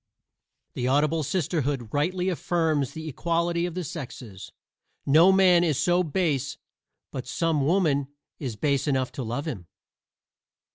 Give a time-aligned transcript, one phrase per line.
[0.73, 4.51] The Audible Sisterhood rightly affirms the equality of the sexes:
[5.05, 6.57] no man is so base
[7.11, 8.07] but some woman
[8.39, 9.67] is base enough to love him.